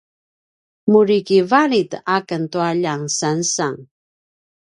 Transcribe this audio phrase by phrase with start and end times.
[0.91, 3.75] muri kivalit aken tua ljansansan